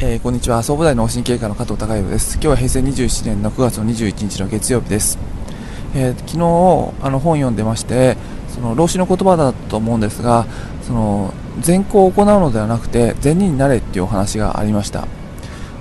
[0.00, 0.62] えー、こんにちは。
[0.62, 2.34] 総武大脳神経科の加藤孝弘です。
[2.34, 5.18] 今日は平成27年の9月の21日の月曜日です、
[5.94, 6.36] えー、昨日
[7.02, 8.18] あの本読んでまして
[8.50, 10.46] その老子の言葉だと思うんですが
[10.82, 15.08] その善行を行うのではなくて善人になれっていうお話がありました。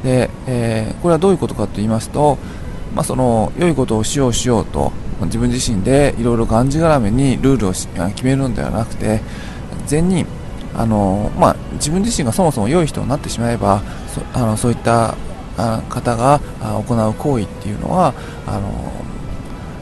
[0.04, 2.38] で、えー、これはどういうことかと言いますと、
[2.96, 9.20] まあ、その良いことをしようしようと自分自身でいろいろがんじがらめにルールを決めるのではなくて
[9.86, 10.26] 善人
[10.78, 13.82] あのまあ、自分自身がそもそも良い人になってしまえば
[14.14, 15.16] そあのそういった
[15.90, 18.14] 方が行う行為っていうのは
[18.46, 18.92] あの、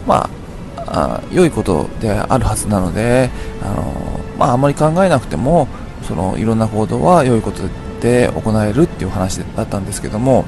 [0.08, 0.30] ま
[0.78, 3.30] あ、良いことであるはずなので
[3.62, 3.94] あの、
[4.38, 5.68] まあ、あまり考えなくても
[6.04, 7.64] そのいろんな行動は良いこと
[8.00, 10.46] で行えるっていう話だったんですけども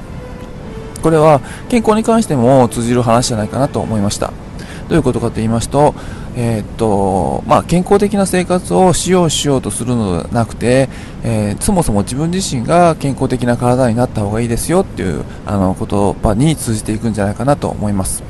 [1.02, 4.32] これは健康に関しても通じる話じゃないかなと思いました。
[4.88, 5.94] どういうことかと言いますと
[6.40, 10.88] えー、っとまあ、健康的な生活をしようしようとするのではなくて、
[11.24, 18.22] えー、そもそも自分自身が健康的な体になった方がいいですよっていうあの言葉に通じていくんじゃないかなと思います。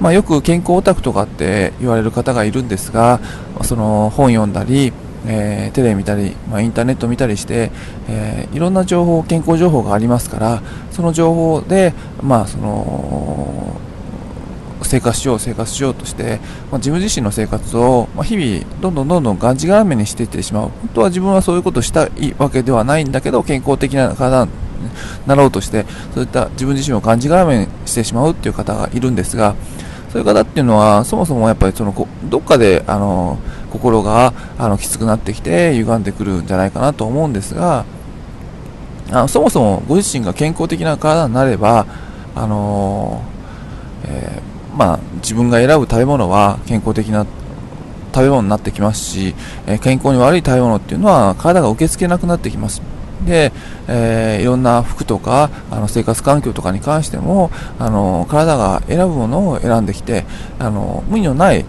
[0.00, 3.18] まあ、よく健康オタクとかって言われる方がいるんですが、
[3.62, 4.92] その本読んだり、
[5.26, 7.72] えー、テレビ見たり、まあ、インターネット見たりして、
[8.08, 13.55] えー、いろんな情報、健康情報がありますから、その情報で、まあ、その
[14.86, 16.38] 生活しよう生活しようとして、
[16.70, 20.68] まあ、自分自身の生活を、ま、日々どんどんどんどんがんじがらめにしていってしまう。
[20.68, 24.50] 本当は自分はそういうことをしたいわけではないんだけど健康的な体に
[25.26, 29.54] なろうとしてそういった自分自身をがんじがらめにしてしまうっていう方がいるんですが
[30.10, 33.38] そういう方っていうのはそもそもやっぱりそのこどっかであの
[33.70, 37.84] 心があのきつくなってきて歪んでくるんじゃないかなと思うんですが
[39.10, 41.86] あのそもそもご自身が健康的な体になれば
[42.34, 43.35] あのー
[44.76, 47.26] まあ、自分が選ぶ食べ物は健康的な
[48.14, 49.34] 食べ物になってきますし、
[49.66, 52.82] え健康に悪い食べ物っていうのは体が受け付けなくなってきます。
[53.24, 53.52] で、
[53.88, 60.24] えー、いろんな服とかあの生活環境とかに関してもあの体が選ぶものを選んできて
[60.58, 61.64] あの無理のない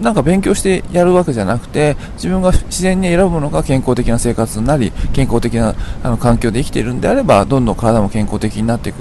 [0.00, 8.96] なんか勉強してやるわけじゃなくて自分が自然に選ぶものが健康的な生活になり健康的なあの環境で生きているんであればどんどん体も健康的になっていく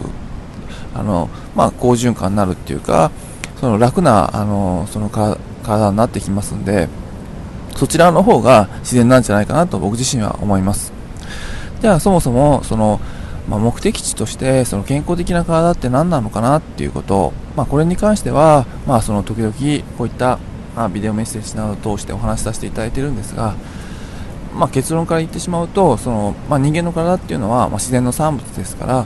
[0.94, 3.12] あの、まあ、好循環になるっていうか
[3.60, 6.90] その楽なあのその体になってきますんで
[7.76, 10.94] そちらの方が自然なんじゃないかなと僕自身は思います。
[11.82, 13.00] じゃあそもそもその、
[13.50, 19.54] まあ、目的地としてその健康的な体って何なのかなっていうこと、まあ、これに関しては、まあ、その時々
[19.98, 20.40] こういった、
[20.76, 23.56] まあ、ビデオメッセージなどを通してお話しさせていただいているんですが、
[24.56, 29.06] まあ、結論から言ってしまうとその、まあ、人間の体っていうのは、まあ、自然の産物ですから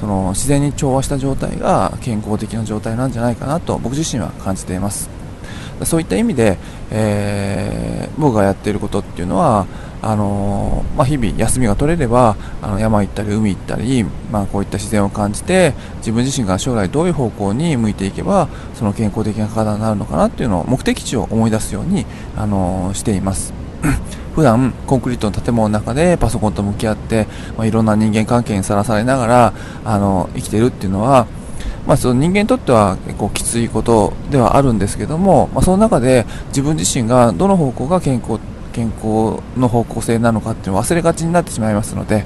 [0.00, 5.10] その自然に調和した状態が健康的な状態なんじゃないかなと僕自身は感じています。
[5.84, 6.58] そういった意味で、
[6.90, 9.66] えー、僕がやっていることっていうのは
[10.02, 22.06] あのー、まあ、日々休みが取れればあの山行ったり海行ったり、まあ、こういった自然を感じて自分自身が将来どういう方向に向いていけばその健康的な体になるのかなっていうのを目的地を思い出すように、
[22.36, 23.52] あのー、しています。
[24.34, 27.26] 普段コンクリートの建物の中でパソコンと向き合って、
[27.56, 29.52] まあ、いろんな人間関係にさらされながら
[29.84, 31.26] あの生きてるっていうのは、
[31.86, 38.38] まあ、その人間にとっては結構きついことではあるんですけども、まあ、その中で自分自身がどの方向が健康
[38.72, 42.24] 健康の方向性なのかっていうのを忘れがちになってしまいますので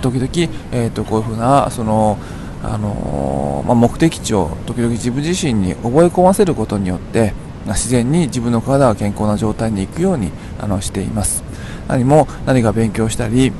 [0.00, 0.28] 時々、
[0.72, 2.18] えー、とこういうふうなその
[2.66, 7.34] あのまあ、目的地を時々自分自身に覚え込ませることによって
[7.66, 10.30] 自然に自分の体は健康な状態に行くように
[10.60, 11.42] あのしています。
[11.88, 13.52] 何も何か勉強したり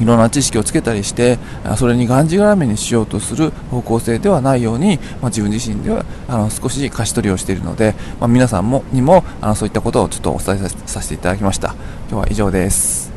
[0.00, 1.38] いろんな知識をつけたりして
[1.76, 11.74] それにがんじがらめにしようとする方向性ではないように、まあ、自分自身ではあの少し貸し取りをしているので、まあ、皆さんもにもあのそういったことをちょっとお伝えさせていただきました。
[12.08, 13.09] 今日は以上です。